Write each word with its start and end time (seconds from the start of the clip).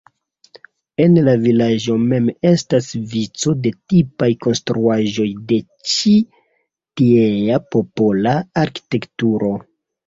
En 1.03 1.17
la 1.27 1.35
vilaĝo 1.43 1.97
mem 2.13 2.31
estas 2.53 2.89
vico 3.13 3.55
de 3.67 3.73
tipaj 3.95 4.31
konstruaĵoj 4.47 5.29
de 5.53 5.63
ĉi 5.93 6.19
tiea 7.03 7.65
popola 7.75 8.37
arkitekturo. 8.67 9.57